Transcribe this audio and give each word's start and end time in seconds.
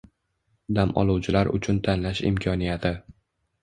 Dam 0.77 0.93
oluvchilar 1.03 1.53
uchun 1.59 1.81
tanlash 1.91 2.27
imkoniyati 2.35 2.99